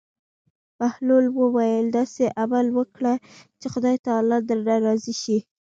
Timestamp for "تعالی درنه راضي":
4.05-5.15